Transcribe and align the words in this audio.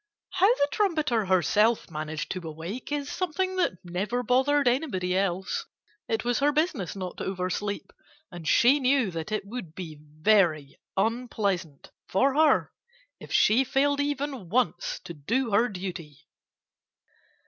How 0.31 0.47
the 0.55 0.67
trumpeter 0.71 1.25
herself 1.27 1.91
managed 1.91 2.31
to 2.31 2.47
awake 2.47 2.91
is 2.91 3.07
something 3.07 3.57
that 3.57 3.77
never 3.83 4.23
bothered 4.23 4.67
anybody 4.67 5.15
else. 5.15 5.67
It 6.07 6.25
was 6.25 6.39
her 6.39 6.51
business 6.51 6.95
not 6.95 7.17
to 7.17 7.23
oversleep. 7.25 7.93
And 8.31 8.47
she 8.47 8.79
knew 8.79 9.11
that 9.11 9.31
it 9.31 9.45
would 9.45 9.75
be 9.75 9.99
very 10.01 10.79
unpleasant 10.97 11.91
for 12.07 12.33
her 12.33 12.71
if 13.19 13.31
she 13.31 13.63
failed 13.63 13.99
even 13.99 14.49
once 14.49 14.99
to 15.03 15.13
do 15.13 15.51
her 15.51 15.69
duty. 15.69 16.17